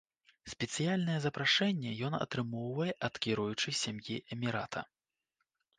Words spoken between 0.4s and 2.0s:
Спецыяльнае запрашэнне